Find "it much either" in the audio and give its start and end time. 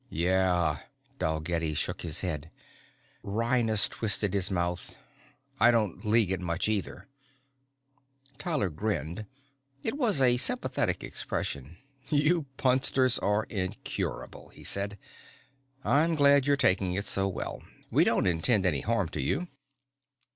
6.31-7.07